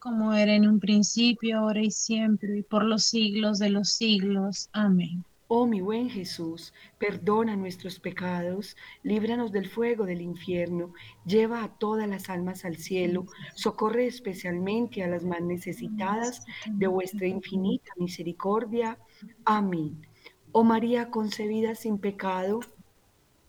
como 0.00 0.34
era 0.34 0.54
en 0.54 0.66
un 0.66 0.80
principio, 0.80 1.58
ahora 1.58 1.82
y 1.82 1.90
siempre, 1.90 2.58
y 2.58 2.62
por 2.62 2.84
los 2.84 3.04
siglos 3.04 3.58
de 3.58 3.70
los 3.70 3.90
siglos. 3.90 4.68
Amén. 4.72 5.24
Oh 5.52 5.66
mi 5.66 5.80
buen 5.80 6.08
Jesús, 6.08 6.72
perdona 6.98 7.56
nuestros 7.56 7.98
pecados, 7.98 8.76
líbranos 9.02 9.50
del 9.50 9.68
fuego 9.68 10.06
del 10.06 10.20
infierno, 10.20 10.92
lleva 11.26 11.64
a 11.64 11.76
todas 11.76 12.08
las 12.08 12.30
almas 12.30 12.64
al 12.64 12.76
cielo, 12.76 13.26
socorre 13.54 14.06
especialmente 14.06 15.02
a 15.02 15.08
las 15.08 15.24
más 15.24 15.42
necesitadas 15.42 16.44
de 16.66 16.86
vuestra 16.86 17.26
infinita 17.26 17.92
misericordia. 17.96 18.96
Amén. 19.44 20.06
Oh 20.52 20.62
María 20.62 21.10
concebida 21.10 21.74
sin 21.74 21.98
pecado, 21.98 22.60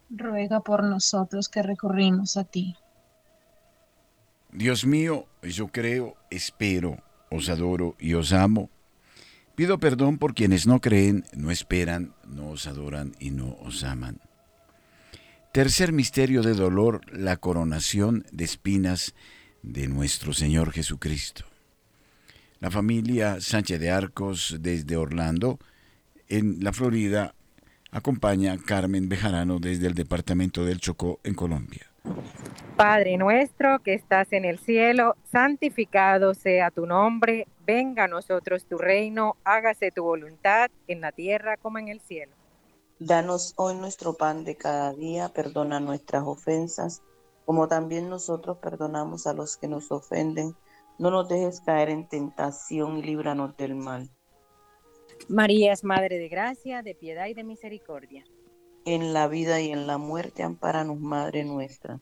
ruega 0.09 0.59
por 0.59 0.83
nosotros 0.83 1.49
que 1.49 1.61
recurrimos 1.61 2.35
a 2.35 2.43
ti. 2.43 2.75
Dios 4.53 4.85
mío, 4.85 5.27
yo 5.41 5.69
creo, 5.69 6.17
espero, 6.29 7.01
os 7.29 7.49
adoro 7.49 7.95
y 7.99 8.13
os 8.13 8.33
amo. 8.33 8.69
Pido 9.55 9.79
perdón 9.79 10.17
por 10.17 10.33
quienes 10.33 10.67
no 10.67 10.81
creen, 10.81 11.23
no 11.33 11.51
esperan, 11.51 12.13
no 12.27 12.49
os 12.49 12.67
adoran 12.67 13.15
y 13.19 13.31
no 13.31 13.57
os 13.61 13.83
aman. 13.83 14.19
Tercer 15.53 15.93
misterio 15.93 16.41
de 16.41 16.53
dolor, 16.53 17.01
la 17.13 17.37
coronación 17.37 18.25
de 18.31 18.45
espinas 18.45 19.13
de 19.63 19.87
nuestro 19.87 20.33
Señor 20.33 20.71
Jesucristo. 20.71 21.45
La 22.59 22.71
familia 22.71 23.41
Sánchez 23.41 23.79
de 23.79 23.91
Arcos 23.91 24.57
desde 24.59 24.97
Orlando, 24.97 25.59
en 26.27 26.63
la 26.63 26.73
Florida, 26.73 27.35
acompaña 27.91 28.53
a 28.53 28.57
Carmen 28.57 29.09
Bejarano 29.09 29.59
desde 29.59 29.87
el 29.87 29.93
departamento 29.93 30.65
del 30.65 30.79
Chocó, 30.79 31.19
en 31.23 31.33
Colombia. 31.33 31.91
Padre 32.81 33.15
nuestro 33.15 33.77
que 33.83 33.93
estás 33.93 34.33
en 34.33 34.43
el 34.43 34.57
cielo, 34.57 35.15
santificado 35.31 36.33
sea 36.33 36.71
tu 36.71 36.87
nombre, 36.87 37.47
venga 37.63 38.05
a 38.05 38.07
nosotros 38.07 38.65
tu 38.65 38.79
reino, 38.79 39.37
hágase 39.43 39.91
tu 39.91 40.03
voluntad 40.03 40.71
en 40.87 41.01
la 41.01 41.11
tierra 41.11 41.57
como 41.57 41.77
en 41.77 41.89
el 41.89 41.99
cielo. 41.99 42.33
Danos 42.97 43.53
hoy 43.57 43.75
nuestro 43.75 44.15
pan 44.15 44.45
de 44.45 44.55
cada 44.55 44.93
día, 44.93 45.29
perdona 45.29 45.79
nuestras 45.79 46.23
ofensas, 46.25 47.03
como 47.45 47.67
también 47.67 48.09
nosotros 48.09 48.57
perdonamos 48.57 49.27
a 49.27 49.33
los 49.33 49.57
que 49.57 49.67
nos 49.67 49.91
ofenden. 49.91 50.55
No 50.97 51.11
nos 51.11 51.29
dejes 51.29 51.61
caer 51.61 51.89
en 51.89 52.09
tentación 52.09 52.97
y 52.97 53.03
líbranos 53.03 53.55
del 53.57 53.75
mal. 53.75 54.09
María 55.29 55.71
es 55.71 55.83
Madre 55.83 56.17
de 56.17 56.29
Gracia, 56.29 56.81
de 56.81 56.95
piedad 56.95 57.27
y 57.27 57.35
de 57.35 57.43
misericordia 57.43 58.23
en 58.85 59.13
la 59.13 59.27
vida 59.27 59.61
y 59.61 59.69
en 59.69 59.85
la 59.85 59.99
muerte, 59.99 60.41
amparanos, 60.41 60.99
Madre 60.99 61.43
nuestra. 61.43 62.01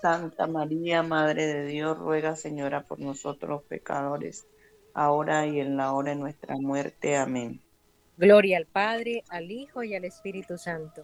Santa 0.00 0.46
María, 0.46 1.02
Madre 1.02 1.46
de 1.46 1.66
Dios, 1.66 1.98
ruega 1.98 2.36
Señora 2.36 2.82
por 2.82 3.00
nosotros 3.00 3.48
los 3.50 3.62
pecadores, 3.62 4.46
ahora 4.92 5.46
y 5.46 5.60
en 5.60 5.76
la 5.76 5.92
hora 5.92 6.10
de 6.10 6.16
nuestra 6.16 6.56
muerte. 6.56 7.16
Amén. 7.16 7.60
Gloria 8.16 8.58
al 8.58 8.66
Padre, 8.66 9.24
al 9.28 9.50
Hijo 9.50 9.82
y 9.82 9.94
al 9.94 10.04
Espíritu 10.04 10.58
Santo. 10.58 11.02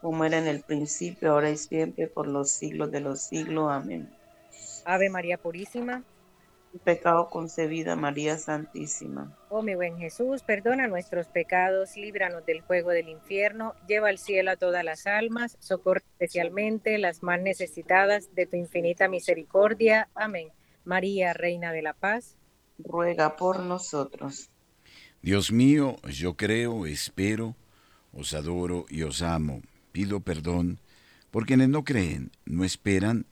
Como 0.00 0.24
era 0.24 0.38
en 0.38 0.46
el 0.46 0.60
principio, 0.60 1.32
ahora 1.32 1.50
y 1.50 1.56
siempre, 1.56 2.06
por 2.06 2.28
los 2.28 2.50
siglos 2.50 2.90
de 2.92 3.00
los 3.00 3.20
siglos. 3.22 3.70
Amén. 3.70 4.08
Ave 4.84 5.10
María 5.10 5.38
Purísima. 5.38 6.02
Pecado 6.84 7.28
concebida, 7.28 7.96
María 7.96 8.36
Santísima. 8.38 9.36
Oh 9.48 9.62
mi 9.62 9.74
buen 9.74 9.98
Jesús, 9.98 10.42
perdona 10.42 10.86
nuestros 10.86 11.26
pecados, 11.26 11.96
líbranos 11.96 12.44
del 12.44 12.62
fuego 12.62 12.90
del 12.90 13.08
infierno, 13.08 13.74
lleva 13.86 14.10
al 14.10 14.18
cielo 14.18 14.50
a 14.50 14.56
todas 14.56 14.84
las 14.84 15.06
almas, 15.06 15.56
socorre 15.60 16.02
especialmente 16.12 16.98
las 16.98 17.22
más 17.22 17.40
necesitadas 17.40 18.34
de 18.34 18.46
tu 18.46 18.56
infinita 18.56 19.08
misericordia. 19.08 20.08
Amén. 20.14 20.52
María, 20.84 21.32
Reina 21.32 21.72
de 21.72 21.82
la 21.82 21.94
Paz. 21.94 22.36
Ruega 22.78 23.36
por 23.36 23.60
nosotros. 23.60 24.50
Dios 25.22 25.50
mío, 25.50 25.96
yo 26.08 26.34
creo, 26.36 26.86
espero, 26.86 27.56
os 28.12 28.34
adoro 28.34 28.86
y 28.88 29.02
os 29.02 29.22
amo. 29.22 29.62
Pido 29.92 30.20
perdón 30.20 30.78
por 31.30 31.44
quienes 31.44 31.68
no 31.68 31.84
creen, 31.84 32.30
no 32.44 32.64
esperan, 32.64 33.26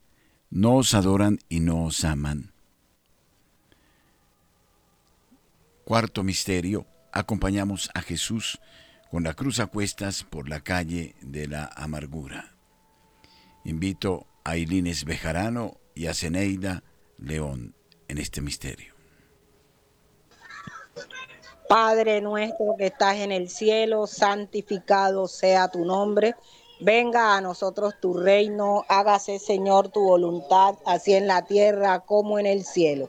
no 0.51 0.77
os 0.77 0.95
adoran 0.95 1.39
y 1.49 1.61
no 1.61 1.85
os 1.85 2.05
aman. 2.05 2.53
Cuarto 5.87 6.25
misterio, 6.25 6.85
acompañamos 7.13 7.91
a 7.95 8.03
Jesús 8.03 8.59
con 9.09 9.23
la 9.23 9.35
cruz 9.35 9.61
a 9.61 9.69
cuestas 9.69 10.25
por 10.25 10.49
la 10.49 10.59
calle 10.59 11.15
de 11.21 11.47
la 11.47 11.71
amargura. 11.77 12.57
Invito 13.65 14.27
a 14.43 14.57
Ilines 14.57 15.05
Bejarano 15.05 15.77
y 15.95 16.09
a 16.09 16.15
Zeneida 16.15 16.83
León 17.19 17.77
en 18.09 18.19
este 18.19 18.41
misterio. 18.41 18.95
Padre 21.69 22.21
nuestro 22.21 22.75
que 22.77 22.87
estás 22.87 23.19
en 23.19 23.31
el 23.31 23.49
cielo, 23.49 24.09
santificado 24.09 25.29
sea 25.29 25.69
tu 25.69 25.85
nombre. 25.85 26.35
Venga 26.81 27.37
a 27.37 27.41
nosotros 27.41 27.95
tu 28.01 28.15
reino, 28.15 28.85
hágase 28.89 29.39
Señor 29.39 29.91
tu 29.91 30.01
voluntad, 30.01 30.75
así 30.85 31.15
en 31.15 31.29
la 31.29 31.45
tierra 31.45 32.01
como 32.01 32.41
en 32.41 32.47
el 32.47 32.65
cielo. 32.65 33.09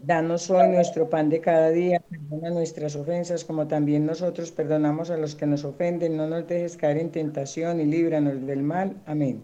Danos 0.00 0.48
hoy 0.48 0.68
nuestro 0.68 1.10
pan 1.10 1.28
de 1.28 1.40
cada 1.40 1.70
día, 1.70 2.00
perdona 2.00 2.50
nuestras 2.50 2.94
ofensas 2.94 3.44
como 3.44 3.66
también 3.66 4.06
nosotros 4.06 4.52
perdonamos 4.52 5.10
a 5.10 5.16
los 5.16 5.34
que 5.34 5.44
nos 5.44 5.64
ofenden, 5.64 6.16
no 6.16 6.28
nos 6.28 6.46
dejes 6.46 6.76
caer 6.76 6.98
en 6.98 7.10
tentación 7.10 7.80
y 7.80 7.84
líbranos 7.84 8.46
del 8.46 8.62
mal. 8.62 8.96
Amén. 9.06 9.42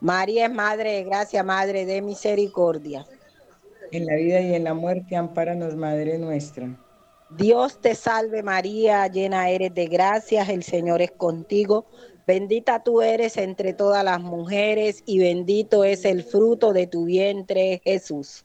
María 0.00 0.46
es 0.46 0.52
Madre 0.52 0.92
de 0.92 1.04
Gracia, 1.04 1.42
Madre 1.42 1.84
de 1.84 2.00
Misericordia. 2.00 3.06
En 3.92 4.06
la 4.06 4.14
vida 4.16 4.40
y 4.40 4.54
en 4.54 4.64
la 4.64 4.74
muerte, 4.74 5.14
ampáranos, 5.14 5.76
Madre 5.76 6.18
nuestra. 6.18 6.74
Dios 7.36 7.80
te 7.80 7.94
salve 7.94 8.42
María, 8.42 9.06
llena 9.06 9.50
eres 9.50 9.74
de 9.74 9.86
gracias, 9.86 10.48
el 10.48 10.62
Señor 10.62 11.02
es 11.02 11.12
contigo. 11.12 11.84
Bendita 12.26 12.82
tú 12.82 13.02
eres 13.02 13.36
entre 13.36 13.74
todas 13.74 14.02
las 14.04 14.20
mujeres 14.20 15.02
y 15.06 15.18
bendito 15.18 15.84
es 15.84 16.04
el 16.06 16.24
fruto 16.24 16.72
de 16.72 16.86
tu 16.86 17.04
vientre, 17.04 17.80
Jesús. 17.84 18.44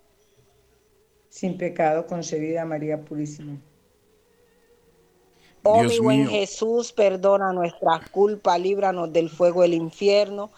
Sin 1.31 1.57
pecado 1.57 2.05
concebida 2.07 2.65
María 2.65 2.99
Purísima. 2.99 3.57
Oh 5.63 5.81
mi 5.81 5.97
buen 5.99 6.27
Jesús, 6.27 6.91
perdona 6.91 7.53
nuestras 7.53 8.09
culpas, 8.09 8.59
líbranos 8.59 9.13
del 9.13 9.29
fuego 9.29 9.61
del 9.61 9.73
infierno. 9.73 10.51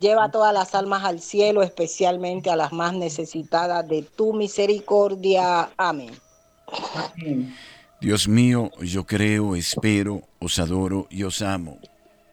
Lleva 0.00 0.28
todas 0.32 0.52
las 0.52 0.74
almas 0.74 1.04
al 1.04 1.20
cielo, 1.20 1.62
especialmente 1.62 2.50
a 2.50 2.56
las 2.56 2.72
más 2.72 2.94
necesitadas 2.94 3.86
de 3.86 4.02
tu 4.02 4.32
misericordia. 4.32 5.70
Amén. 5.76 6.10
Amén. 6.94 7.54
Dios 8.00 8.26
mío, 8.26 8.72
yo 8.80 9.06
creo, 9.06 9.54
espero, 9.54 10.22
os 10.40 10.58
adoro 10.58 11.06
y 11.10 11.22
os 11.22 11.42
amo. 11.42 11.78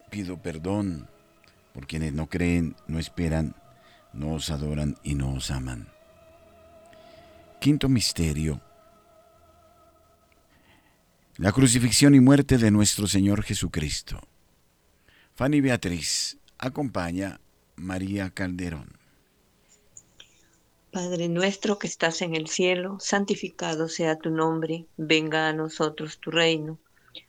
Pido 0.10 0.38
perdón 0.38 1.08
por 1.72 1.86
quienes 1.86 2.14
no 2.14 2.28
creen, 2.30 2.76
no 2.88 2.98
esperan, 2.98 3.54
no 4.12 4.34
os 4.34 4.50
adoran 4.50 4.98
y 5.04 5.14
no 5.14 5.36
os 5.36 5.52
aman. 5.52 5.95
Quinto 7.60 7.90
misterio. 7.90 8.62
La 11.38 11.52
crucifixión 11.52 12.14
y 12.14 12.20
muerte 12.20 12.58
de 12.58 12.70
nuestro 12.70 13.08
Señor 13.08 13.44
Jesucristo. 13.44 14.20
Fanny 15.34 15.62
Beatriz 15.62 16.38
acompaña 16.58 17.40
María 17.76 18.30
Calderón. 18.30 18.98
Padre 20.92 21.28
nuestro 21.28 21.78
que 21.78 21.88
estás 21.88 22.22
en 22.22 22.36
el 22.36 22.48
cielo, 22.48 22.98
santificado 23.00 23.90
sea 23.90 24.16
tu 24.16 24.30
nombre, 24.30 24.86
venga 24.96 25.50
a 25.50 25.54
nosotros 25.54 26.20
tu 26.20 26.32
reino, 26.32 26.78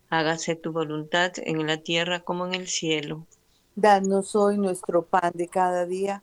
hágase 0.09 0.55
tu 0.55 0.71
voluntad 0.71 1.33
en 1.39 1.67
la 1.67 1.79
tierra 1.79 2.21
como 2.21 2.47
en 2.47 2.55
el 2.55 2.69
cielo. 2.69 3.27
Danos 3.75 4.37
hoy 4.37 4.57
nuestro 4.57 5.05
pan 5.07 5.33
de 5.35 5.49
cada 5.49 5.85
día, 5.85 6.23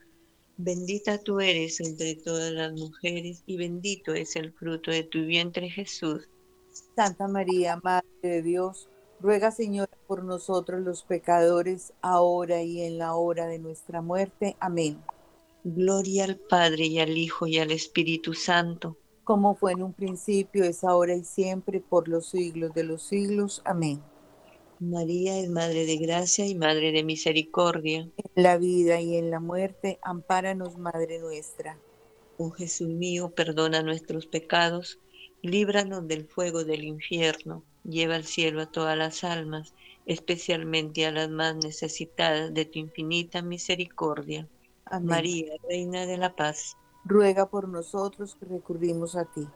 Bendita 0.57 1.17
tú 1.17 1.39
eres 1.39 1.79
entre 1.79 2.15
todas 2.15 2.51
las 2.51 2.73
mujeres 2.73 3.43
y 3.45 3.57
bendito 3.57 4.13
es 4.13 4.35
el 4.35 4.53
fruto 4.53 4.91
de 4.91 5.03
tu 5.03 5.25
vientre 5.25 5.69
Jesús. 5.69 6.27
Santa 6.95 7.27
María, 7.27 7.79
Madre 7.83 8.07
de 8.21 8.41
Dios, 8.41 8.87
ruega 9.19 9.51
Señora 9.51 9.91
por 10.07 10.23
nosotros 10.23 10.81
los 10.81 11.03
pecadores, 11.03 11.93
ahora 12.01 12.61
y 12.61 12.81
en 12.81 12.97
la 12.97 13.15
hora 13.15 13.47
de 13.47 13.59
nuestra 13.59 14.01
muerte. 14.01 14.55
Amén. 14.59 15.01
Gloria 15.63 16.25
al 16.25 16.37
Padre 16.37 16.85
y 16.85 16.99
al 16.99 17.17
Hijo 17.17 17.47
y 17.47 17.59
al 17.59 17.71
Espíritu 17.71 18.33
Santo. 18.33 18.97
Como 19.23 19.55
fue 19.55 19.73
en 19.73 19.83
un 19.83 19.93
principio, 19.93 20.63
es 20.63 20.83
ahora 20.83 21.15
y 21.15 21.23
siempre, 21.23 21.79
por 21.79 22.07
los 22.07 22.29
siglos 22.29 22.73
de 22.73 22.83
los 22.83 23.03
siglos. 23.03 23.61
Amén. 23.65 24.01
María 24.81 25.37
es 25.37 25.47
Madre 25.47 25.85
de 25.85 25.97
Gracia 25.97 26.47
y 26.47 26.55
Madre 26.55 26.91
de 26.91 27.03
Misericordia. 27.03 28.09
En 28.17 28.43
la 28.43 28.57
vida 28.57 28.99
y 28.99 29.15
en 29.15 29.29
la 29.29 29.39
muerte, 29.39 29.99
ampáranos, 30.01 30.79
Madre 30.79 31.19
nuestra. 31.19 31.77
Oh 32.39 32.49
Jesús 32.49 32.87
mío, 32.87 33.29
perdona 33.29 33.83
nuestros 33.83 34.25
pecados, 34.25 34.97
líbranos 35.43 36.07
del 36.07 36.25
fuego 36.25 36.63
del 36.63 36.83
infierno, 36.83 37.63
lleva 37.83 38.15
al 38.15 38.23
cielo 38.23 38.59
a 38.59 38.71
todas 38.71 38.97
las 38.97 39.23
almas, 39.23 39.75
especialmente 40.07 41.05
a 41.05 41.11
las 41.11 41.29
más 41.29 41.55
necesitadas 41.57 42.51
de 42.51 42.65
tu 42.65 42.79
infinita 42.79 43.43
misericordia. 43.43 44.47
Amén. 44.85 45.09
María, 45.09 45.53
Reina 45.69 46.07
de 46.07 46.17
la 46.17 46.35
Paz. 46.35 46.75
Ruega 47.05 47.47
por 47.47 47.67
nosotros 47.69 48.35
que 48.39 48.47
recurrimos 48.47 49.15
a 49.15 49.25
ti. 49.25 49.47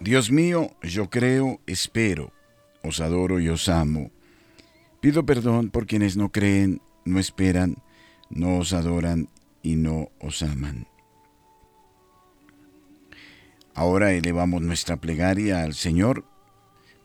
Dios 0.00 0.30
mío, 0.30 0.70
yo 0.80 1.10
creo, 1.10 1.60
espero 1.66 2.32
os 2.88 3.00
adoro 3.00 3.40
y 3.40 3.48
os 3.48 3.68
amo. 3.68 4.10
Pido 5.00 5.24
perdón 5.24 5.70
por 5.70 5.86
quienes 5.86 6.16
no 6.16 6.30
creen, 6.30 6.80
no 7.04 7.20
esperan, 7.20 7.76
no 8.30 8.58
os 8.58 8.72
adoran 8.72 9.28
y 9.62 9.76
no 9.76 10.10
os 10.20 10.42
aman. 10.42 10.88
Ahora 13.74 14.12
elevamos 14.12 14.62
nuestra 14.62 14.96
plegaria 14.96 15.62
al 15.62 15.74
Señor 15.74 16.24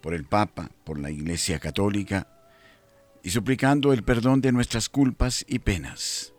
por 0.02 0.14
el 0.14 0.24
Papa, 0.24 0.72
por 0.84 1.00
la 1.00 1.12
Iglesia 1.12 1.60
Católica, 1.60 2.28
y 3.22 3.30
suplicando 3.30 3.94
el 3.94 4.04
perdón 4.04 4.42
de 4.42 4.52
nuestras 4.52 4.90
culpas 4.90 5.46
y 5.48 5.60
penas. 5.60 6.34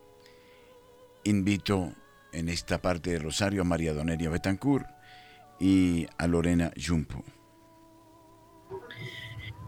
Invito 1.22 1.94
en 2.33 2.48
esta 2.48 2.83
parte 2.83 3.12
del 3.12 3.22
Rosario 3.22 3.62
a 3.62 3.64
María 3.64 3.94
Doneria 3.94 4.28
Betancourt 4.28 4.87
y 5.61 6.07
a 6.18 6.26
Lorena 6.26 6.72
Jumpo. 6.76 7.24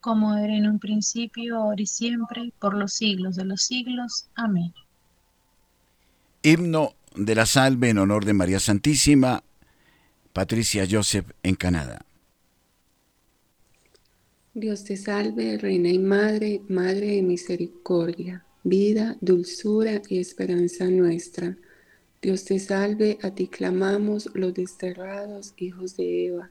Como 0.00 0.34
era 0.36 0.54
en 0.54 0.66
un 0.66 0.78
principio, 0.78 1.56
ahora 1.56 1.82
y 1.82 1.86
siempre, 1.86 2.52
por 2.58 2.74
los 2.74 2.94
siglos 2.94 3.36
de 3.36 3.44
los 3.44 3.62
siglos. 3.62 4.26
Amén. 4.34 4.72
Himno 6.42 6.94
de 7.14 7.34
la 7.34 7.44
salve 7.44 7.90
en 7.90 7.98
honor 7.98 8.24
de 8.24 8.32
María 8.32 8.60
Santísima, 8.60 9.42
Patricia 10.32 10.86
Joseph 10.90 11.30
en 11.42 11.54
Canadá. 11.54 12.00
Dios 14.54 14.84
te 14.84 14.96
salve, 14.96 15.58
Reina 15.58 15.90
y 15.90 15.98
Madre, 15.98 16.62
Madre 16.68 17.16
de 17.16 17.22
Misericordia, 17.22 18.44
vida, 18.64 19.16
dulzura 19.20 20.02
y 20.08 20.18
esperanza 20.18 20.86
nuestra. 20.86 21.56
Dios 22.20 22.44
te 22.44 22.58
salve, 22.58 23.18
a 23.22 23.30
ti 23.30 23.48
clamamos 23.48 24.28
los 24.34 24.52
desterrados 24.54 25.54
hijos 25.56 25.96
de 25.96 26.26
Eva. 26.26 26.50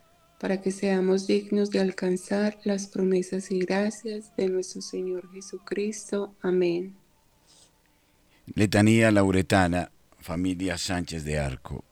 para 0.41 0.59
que 0.59 0.71
seamos 0.71 1.27
dignos 1.27 1.69
de 1.69 1.79
alcanzar 1.79 2.57
las 2.63 2.87
promesas 2.87 3.51
y 3.51 3.59
gracias 3.59 4.35
de 4.35 4.49
nuestro 4.49 4.81
Señor 4.81 5.31
Jesucristo. 5.31 6.35
Amén. 6.41 6.95
Letanía 8.55 9.11
Lauretana, 9.11 9.91
familia 10.19 10.79
Sánchez 10.79 11.25
de 11.25 11.37
Arco. 11.37 11.85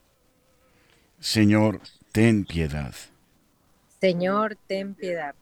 Señor, 1.20 1.80
ten 2.10 2.44
piedad. 2.44 2.92
Señor, 4.00 4.58
ten 4.66 4.96
piedad. 4.96 5.36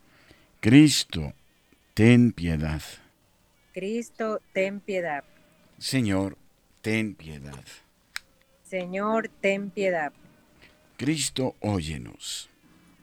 Cristo, 0.60 1.32
ten 1.94 2.32
piedad. 2.32 2.82
Cristo, 3.72 4.42
ten 4.52 4.80
piedad. 4.80 5.24
Señor, 5.78 6.36
ten 6.82 7.14
piedad. 7.14 7.64
Señor, 8.64 9.30
ten 9.40 9.70
piedad. 9.70 10.12
Cristo, 10.98 11.56
óyenos. 11.60 12.50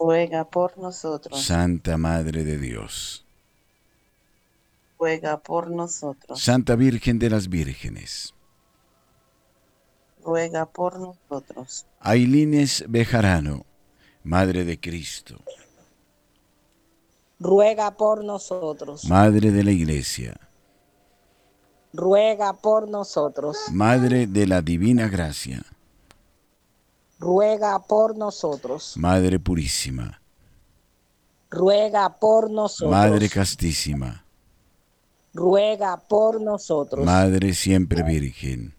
Ruega 0.00 0.48
por 0.48 0.78
nosotros. 0.78 1.44
Santa 1.44 1.98
Madre 1.98 2.42
de 2.42 2.56
Dios. 2.56 3.22
Ruega 4.98 5.36
por 5.36 5.70
nosotros. 5.70 6.42
Santa 6.42 6.74
Virgen 6.74 7.18
de 7.18 7.28
las 7.28 7.50
Vírgenes. 7.50 8.32
Ruega 10.24 10.64
por 10.64 10.98
nosotros. 10.98 11.84
Ailines 12.00 12.84
Bejarano, 12.88 13.66
Madre 14.24 14.64
de 14.64 14.80
Cristo. 14.80 15.36
Ruega 17.38 17.90
por 17.90 18.24
nosotros. 18.24 19.04
Madre 19.04 19.50
de 19.50 19.64
la 19.64 19.70
Iglesia. 19.70 20.40
Ruega 21.92 22.54
por 22.54 22.88
nosotros. 22.88 23.58
Madre 23.70 24.26
de 24.26 24.46
la 24.46 24.62
Divina 24.62 25.08
Gracia. 25.08 25.62
Ruega 27.20 27.78
por 27.78 28.16
nosotros. 28.16 28.96
Madre 28.96 29.38
Purísima. 29.38 30.22
Ruega 31.50 32.18
por 32.18 32.50
nosotros. 32.50 32.90
Madre 32.90 33.28
Castísima. 33.28 34.24
Ruega 35.34 35.98
por 35.98 36.40
nosotros. 36.40 37.04
Madre 37.04 37.52
Siempre 37.52 38.02
Virgen. 38.02 38.74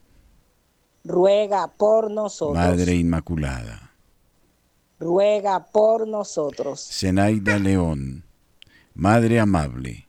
Ruega 1.04 1.68
por 1.68 2.10
nosotros. 2.10 2.58
Madre 2.58 2.96
Inmaculada. 2.96 3.92
Ruega 5.00 5.64
por 5.72 6.08
nosotros. 6.08 6.90
Zenaida 6.92 7.60
León. 7.60 8.24
Madre 8.96 9.40
Amable. 9.40 10.08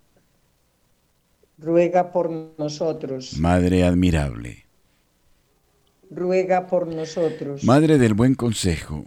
Ruega 1.59 2.11
por 2.11 2.31
nosotros. 2.31 3.39
Madre 3.39 3.85
Admirable. 3.85 4.65
Ruega 6.15 6.67
por 6.67 6.87
nosotros. 6.87 7.65
Madre 7.65 7.97
del 7.97 8.13
Buen 8.13 8.35
Consejo. 8.35 9.07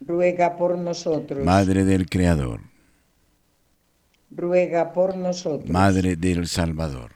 Ruega 0.00 0.56
por 0.56 0.78
nosotros. 0.78 1.44
Madre 1.44 1.84
del 1.84 2.08
Creador. 2.08 2.60
Ruega 4.30 4.92
por 4.92 5.16
nosotros. 5.16 5.68
Madre 5.68 6.14
del 6.14 6.46
Salvador. 6.46 7.12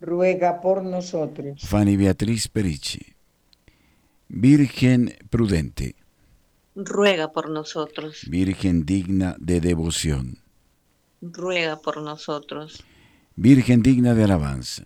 Ruega 0.00 0.60
por 0.60 0.82
nosotros. 0.82 1.62
Fanny 1.62 1.96
Beatriz 1.96 2.48
Perici. 2.48 3.14
Virgen 4.28 5.14
prudente. 5.30 5.94
Ruega 6.74 7.30
por 7.30 7.50
nosotros. 7.50 8.26
Virgen 8.28 8.84
digna 8.84 9.36
de 9.38 9.60
devoción. 9.60 10.38
Ruega 11.22 11.76
por 11.76 12.02
nosotros. 12.02 12.84
Virgen 13.36 13.82
digna 13.82 14.14
de 14.14 14.24
alabanza. 14.24 14.82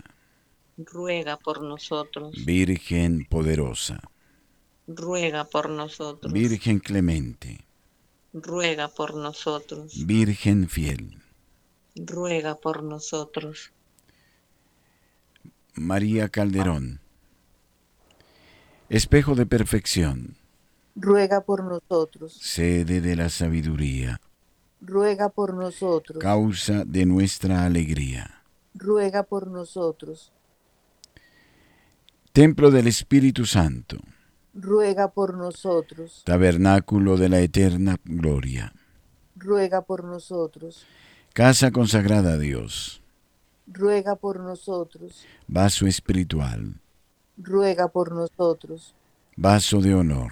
Ruega 0.78 1.36
por 1.36 1.60
nosotros. 1.60 2.44
Virgen 2.44 3.24
poderosa. 3.24 4.00
Ruega 4.86 5.44
por 5.44 5.68
nosotros. 5.68 6.32
Virgen 6.32 6.78
clemente. 6.78 7.66
Ruega 8.32 8.86
por 8.86 9.14
nosotros. 9.14 10.06
Virgen 10.06 10.68
fiel. 10.68 11.18
Ruega 11.96 12.54
por 12.54 12.84
nosotros. 12.84 13.72
María 15.74 16.28
Calderón. 16.28 17.00
Espejo 18.88 19.34
de 19.34 19.46
perfección. 19.46 20.36
Ruega 20.94 21.40
por 21.40 21.64
nosotros. 21.64 22.34
Sede 22.40 23.00
de 23.00 23.16
la 23.16 23.30
sabiduría. 23.30 24.20
Ruega 24.80 25.28
por 25.28 25.54
nosotros. 25.54 26.22
Causa 26.22 26.84
de 26.84 27.04
nuestra 27.04 27.64
alegría. 27.64 28.44
Ruega 28.74 29.24
por 29.24 29.48
nosotros. 29.48 30.32
Templo 32.38 32.70
del 32.70 32.86
Espíritu 32.86 33.46
Santo. 33.46 33.96
Ruega 34.54 35.08
por 35.08 35.36
nosotros. 35.36 36.22
Tabernáculo 36.24 37.16
de 37.16 37.28
la 37.28 37.40
eterna 37.40 37.96
gloria. 38.04 38.72
Ruega 39.34 39.82
por 39.82 40.04
nosotros. 40.04 40.86
Casa 41.32 41.72
consagrada 41.72 42.34
a 42.34 42.38
Dios. 42.38 43.02
Ruega 43.66 44.14
por 44.14 44.38
nosotros. 44.38 45.26
Vaso 45.48 45.88
espiritual. 45.88 46.74
Ruega 47.36 47.88
por 47.88 48.14
nosotros. 48.14 48.94
Vaso 49.34 49.80
de 49.80 49.96
honor. 49.96 50.30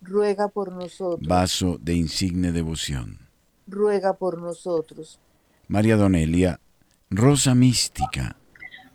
Ruega 0.00 0.48
por 0.48 0.72
nosotros. 0.72 1.28
Vaso 1.28 1.76
de 1.82 1.96
insigne 1.96 2.50
devoción. 2.50 3.28
Ruega 3.66 4.14
por 4.14 4.40
nosotros. 4.40 5.20
María 5.68 5.98
Donelia. 5.98 6.60
Rosa 7.10 7.54
mística. 7.54 8.39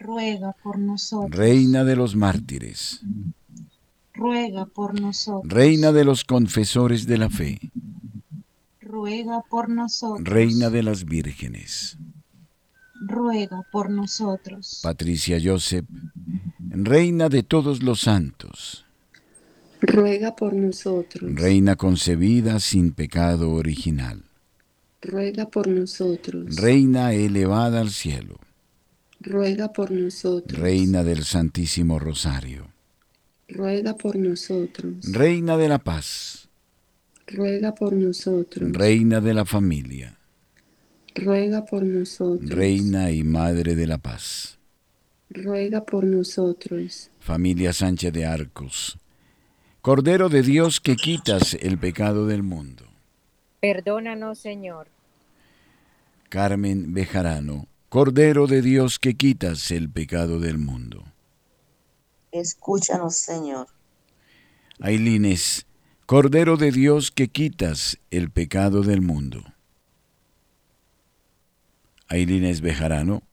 ruega 0.00 0.56
por 0.62 0.78
nosotros. 0.78 1.30
Reina 1.30 1.84
de 1.84 1.94
los 1.94 2.16
mártires, 2.16 3.02
ruega 4.14 4.66
por 4.66 4.98
nosotros. 4.98 5.52
Reina 5.52 5.92
de 5.92 6.04
los 6.04 6.24
confesores 6.24 7.06
de 7.06 7.18
la 7.18 7.30
fe, 7.30 7.60
ruega 8.80 9.42
por 9.48 9.68
nosotros. 9.68 10.26
Reina 10.26 10.70
de 10.70 10.82
las 10.82 11.04
vírgenes, 11.04 11.98
ruega 13.00 13.62
por 13.70 13.90
nosotros. 13.90 14.80
Patricia 14.82 15.38
Joseph, 15.42 15.86
Reina 16.72 17.28
de 17.28 17.42
todos 17.42 17.82
los 17.82 18.00
santos, 18.00 18.86
ruega 19.80 20.34
por 20.34 20.54
nosotros. 20.54 21.30
Reina 21.34 21.76
concebida 21.76 22.58
sin 22.58 22.92
pecado 22.92 23.50
original, 23.52 24.24
ruega 25.02 25.46
por 25.46 25.68
nosotros. 25.68 26.56
Reina 26.56 27.12
elevada 27.12 27.80
al 27.80 27.90
cielo, 27.90 28.38
ruega 29.20 29.72
por 29.72 29.90
nosotros. 29.90 30.58
Reina 30.58 31.04
del 31.04 31.24
Santísimo 31.24 31.98
Rosario, 31.98 32.68
ruega 33.48 33.94
por 33.94 34.16
nosotros. 34.16 34.94
Reina 35.12 35.56
de 35.56 35.68
la 35.68 35.78
paz, 35.78 36.48
ruega 37.26 37.74
por 37.74 37.92
nosotros. 37.92 38.72
Reina 38.72 39.20
de 39.20 39.34
la 39.34 39.44
familia, 39.44 40.18
ruega 41.14 41.64
por 41.64 41.82
nosotros. 41.82 42.48
Reina 42.50 43.10
y 43.10 43.22
Madre 43.22 43.74
de 43.74 43.86
la 43.86 43.98
paz, 43.98 44.58
ruega 45.28 45.84
por 45.84 46.04
nosotros. 46.04 47.10
familia 47.20 47.72
Sánchez 47.72 48.12
de 48.12 48.24
Arcos, 48.26 48.98
Cordero 49.82 50.28
de 50.28 50.42
Dios 50.42 50.80
que 50.80 50.96
quitas 50.96 51.54
el 51.60 51.78
pecado 51.78 52.26
del 52.26 52.42
mundo, 52.42 52.84
Perdónanos, 53.60 54.38
Señor. 54.38 54.88
Carmen 56.30 56.94
Bejarano, 56.94 57.66
Cordero 57.90 58.46
de 58.46 58.62
Dios 58.62 59.00
que 59.00 59.16
quitas 59.16 59.72
el 59.72 59.90
pecado 59.90 60.38
del 60.38 60.58
mundo, 60.58 61.04
Escúchanos, 62.32 63.16
Señor. 63.16 63.66
Ailines, 64.80 65.66
Cordero 66.06 66.56
de 66.56 66.70
Dios 66.70 67.10
que 67.10 67.28
quitas 67.28 67.98
el 68.12 68.30
pecado 68.30 68.82
del 68.82 69.02
mundo. 69.02 69.42
Ailines 72.08 72.60
Bejarano, 72.60 73.24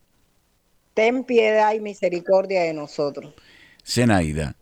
Ten 0.96 1.24
piedad 1.24 1.74
y 1.76 1.80
misericordia 1.80 2.64
de 2.64 2.74
nosotros. 2.74 3.36
Zenaida, 3.86 4.56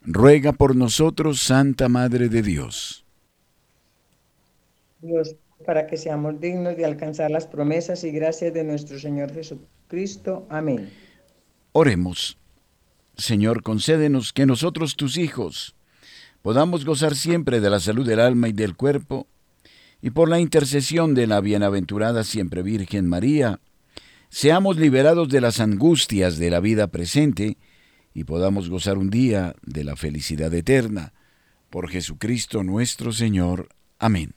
ruega 0.00 0.52
por 0.54 0.74
nosotros, 0.74 1.42
Santa 1.42 1.90
Madre 1.90 2.30
de 2.30 2.42
Dios. 2.42 3.04
Dios, 5.00 5.36
para 5.68 5.86
que 5.86 5.98
seamos 5.98 6.40
dignos 6.40 6.78
de 6.78 6.86
alcanzar 6.86 7.30
las 7.30 7.46
promesas 7.46 8.02
y 8.02 8.10
gracias 8.10 8.54
de 8.54 8.64
nuestro 8.64 8.98
Señor 8.98 9.34
Jesucristo. 9.34 10.46
Amén. 10.48 10.88
Oremos. 11.72 12.38
Señor, 13.18 13.62
concédenos 13.62 14.32
que 14.32 14.46
nosotros, 14.46 14.96
tus 14.96 15.18
hijos, 15.18 15.74
podamos 16.40 16.86
gozar 16.86 17.14
siempre 17.14 17.60
de 17.60 17.68
la 17.68 17.80
salud 17.80 18.06
del 18.06 18.20
alma 18.20 18.48
y 18.48 18.54
del 18.54 18.76
cuerpo, 18.76 19.26
y 20.00 20.08
por 20.08 20.30
la 20.30 20.40
intercesión 20.40 21.14
de 21.14 21.26
la 21.26 21.42
bienaventurada 21.42 22.24
siempre 22.24 22.62
Virgen 22.62 23.06
María, 23.06 23.60
seamos 24.30 24.78
liberados 24.78 25.28
de 25.28 25.42
las 25.42 25.60
angustias 25.60 26.38
de 26.38 26.48
la 26.48 26.60
vida 26.60 26.86
presente 26.86 27.58
y 28.14 28.24
podamos 28.24 28.70
gozar 28.70 28.96
un 28.96 29.10
día 29.10 29.54
de 29.66 29.84
la 29.84 29.96
felicidad 29.96 30.54
eterna. 30.54 31.12
Por 31.68 31.90
Jesucristo 31.90 32.64
nuestro 32.64 33.12
Señor. 33.12 33.68
Amén. 33.98 34.32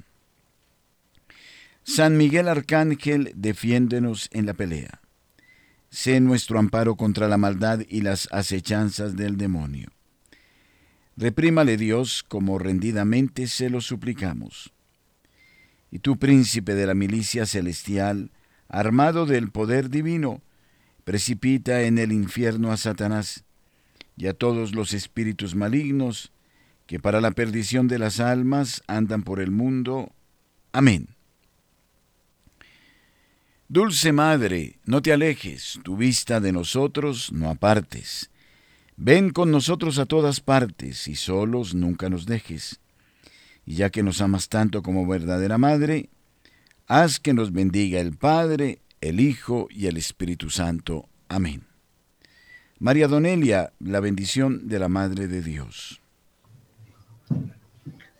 San 1.83 2.15
Miguel 2.15 2.47
Arcángel, 2.47 3.31
defiéndenos 3.35 4.29
en 4.31 4.45
la 4.45 4.53
pelea. 4.53 5.01
Sé 5.89 6.19
nuestro 6.19 6.59
amparo 6.59 6.95
contra 6.95 7.27
la 7.27 7.37
maldad 7.37 7.81
y 7.89 8.01
las 8.01 8.29
acechanzas 8.31 9.15
del 9.15 9.37
demonio. 9.37 9.89
Reprímale 11.17 11.77
Dios 11.77 12.23
como 12.27 12.59
rendidamente 12.59 13.47
se 13.47 13.69
lo 13.69 13.81
suplicamos. 13.81 14.73
Y 15.91 15.99
tú, 15.99 16.17
príncipe 16.17 16.75
de 16.75 16.85
la 16.85 16.93
milicia 16.93 17.45
celestial, 17.45 18.31
armado 18.69 19.25
del 19.25 19.51
poder 19.51 19.89
divino, 19.89 20.41
precipita 21.03 21.81
en 21.81 21.97
el 21.97 22.13
infierno 22.13 22.71
a 22.71 22.77
Satanás 22.77 23.43
y 24.15 24.27
a 24.27 24.33
todos 24.33 24.73
los 24.73 24.93
espíritus 24.93 25.55
malignos 25.55 26.31
que 26.85 26.99
para 26.99 27.21
la 27.21 27.31
perdición 27.31 27.87
de 27.87 27.99
las 27.99 28.19
almas 28.19 28.81
andan 28.87 29.23
por 29.23 29.41
el 29.41 29.51
mundo. 29.51 30.13
Amén. 30.71 31.09
Dulce 33.73 34.11
Madre, 34.11 34.79
no 34.83 35.01
te 35.01 35.13
alejes, 35.13 35.79
tu 35.81 35.95
vista 35.95 36.41
de 36.41 36.51
nosotros 36.51 37.31
no 37.31 37.49
apartes. 37.49 38.29
Ven 38.97 39.29
con 39.29 39.49
nosotros 39.49 39.97
a 39.97 40.05
todas 40.05 40.41
partes 40.41 41.07
y 41.07 41.15
solos 41.15 41.73
nunca 41.73 42.09
nos 42.09 42.25
dejes. 42.25 42.81
Y 43.65 43.75
ya 43.75 43.89
que 43.89 44.03
nos 44.03 44.19
amas 44.19 44.49
tanto 44.49 44.83
como 44.83 45.07
verdadera 45.07 45.57
Madre, 45.57 46.09
haz 46.85 47.21
que 47.21 47.33
nos 47.33 47.53
bendiga 47.53 48.01
el 48.01 48.13
Padre, 48.17 48.81
el 48.99 49.21
Hijo 49.21 49.69
y 49.71 49.87
el 49.87 49.95
Espíritu 49.95 50.49
Santo. 50.49 51.07
Amén. 51.29 51.63
María 52.77 53.07
Donelia, 53.07 53.71
la 53.79 54.01
bendición 54.01 54.67
de 54.67 54.79
la 54.79 54.89
Madre 54.89 55.29
de 55.29 55.41
Dios. 55.41 56.01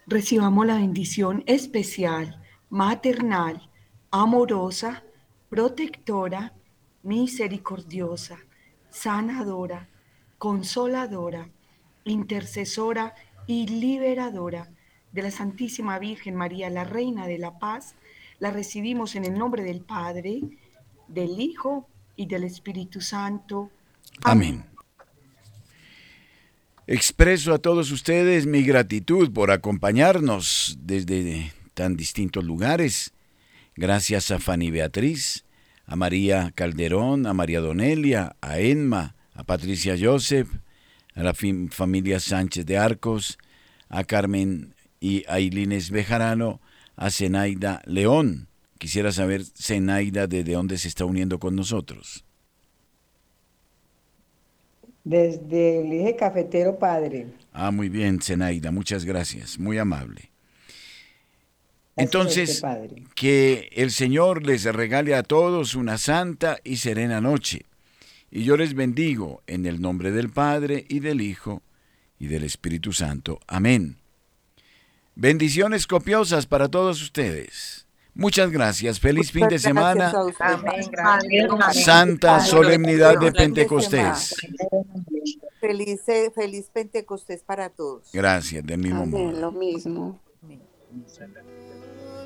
Recibamos 0.08 0.66
la 0.66 0.76
bendición 0.76 1.43
especial, 1.45 2.41
maternal, 2.70 3.70
amorosa, 4.12 5.04
protectora, 5.52 6.54
misericordiosa, 7.04 8.39
sanadora, 8.89 9.89
consoladora, 10.38 11.49
intercesora 12.06 13.14
y 13.47 13.68
liberadora 13.68 14.72
de 15.12 15.22
la 15.24 15.30
Santísima 15.30 15.99
Virgen 15.99 16.36
María, 16.36 16.70
la 16.70 16.86
Reina 16.86 17.28
de 17.28 17.38
la 17.38 17.60
Paz, 17.60 17.95
la 18.39 18.52
recibimos 18.52 19.16
en 19.16 19.26
el 19.26 19.38
nombre 19.38 19.64
del 19.64 19.82
Padre, 19.82 20.39
del 21.10 21.38
Hijo 21.41 21.86
y 22.16 22.28
del 22.28 22.45
Espíritu 22.45 23.02
Santo. 23.02 23.70
Amén. 24.24 24.66
Expreso 26.88 27.54
a 27.54 27.60
todos 27.60 27.91
ustedes 27.91 28.45
mi 28.45 28.64
gratitud 28.64 29.30
por 29.34 29.52
acompañarnos 29.52 30.78
desde 30.82 31.52
tan 31.74 31.97
distintos 31.97 32.45
lugares. 32.45 33.12
Gracias 33.76 34.32
a 34.32 34.39
Fanny 34.39 34.69
Beatriz, 34.69 35.45
a 35.86 35.95
María 35.95 36.51
Calderón, 36.53 37.26
a 37.26 37.34
María 37.34 37.61
Donelia, 37.61 38.36
a 38.41 38.59
Enma, 38.59 39.15
a 39.34 39.43
Patricia 39.43 39.95
Joseph, 39.99 40.49
a 41.15 41.24
la 41.24 41.34
familia 41.34 42.19
Sánchez 42.19 42.65
de 42.65 42.78
Arcos, 42.78 43.38
a 43.89 44.03
Carmen 44.03 44.76
y 44.99 45.24
a 45.28 45.39
Ilines 45.39 45.89
Bejarano, 45.89 46.61
a 46.95 47.09
Zenaida 47.11 47.82
León. 47.86 48.47
Quisiera 48.78 49.11
saber, 49.11 49.43
Zenaida, 49.45 50.28
de 50.28 50.43
dónde 50.43 50.78
se 50.78 50.88
está 50.88 51.05
uniendo 51.05 51.39
con 51.39 51.55
nosotros. 51.55 52.26
Desde 55.03 55.82
el 55.82 55.91
eje 55.93 56.15
cafetero 56.15 56.78
padre. 56.78 57.28
Ah, 57.53 57.72
muy 57.72 57.89
bien, 57.89 58.22
Zenaida, 58.22 58.72
muchas 58.72 59.05
gracias, 59.05 59.57
muy 59.57 59.78
amable. 59.78 60.31
Entonces, 61.96 62.62
padre. 62.62 63.04
que 63.16 63.70
el 63.74 63.92
Señor 63.92 64.46
les 64.46 64.64
regale 64.64 65.16
a 65.16 65.24
todos 65.24 65.76
una 65.76 65.98
santa 65.98 66.58
y 66.64 66.78
serena 66.78 67.22
noche. 67.22 67.66
Y 68.30 68.44
yo 68.44 68.56
les 68.56 68.74
bendigo 68.74 69.44
en 69.46 69.66
el 69.66 69.82
nombre 69.82 70.12
del 70.12 70.30
Padre 70.30 70.86
y 70.88 71.02
del 71.02 71.20
Hijo 71.22 71.62
y 72.18 72.28
del 72.28 72.44
Espíritu 72.44 72.94
Santo. 72.94 73.39
Amén. 73.48 73.98
Bendiciones 75.16 75.86
copiosas 75.86 76.46
para 76.46 76.70
todos 76.70 77.02
ustedes. 77.02 77.86
Muchas 78.14 78.52
gracias. 78.52 79.00
Feliz 79.00 79.32
fin 79.32 79.48
de 79.48 79.60
semana. 79.60 80.14
Amén. 80.39 80.86
Gracias. 80.92 81.84
Santa 81.84 82.39
solemnidad 82.39 83.20
de 83.20 83.32
Pentecostés. 83.32 84.36
Feliz, 85.60 86.02
eh, 86.08 86.32
feliz 86.34 86.70
Pentecostés 86.74 87.44
para 87.44 87.70
todos. 87.70 88.10
Gracias, 88.12 88.66
del 88.66 88.80
mismo 88.80 89.06
modo. 89.06 89.32
Lo 89.32 89.52
mismo. 89.52 90.20
Amén. 90.42 90.62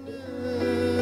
Amen. 0.08 0.95